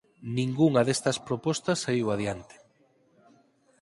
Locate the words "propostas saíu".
1.27-2.07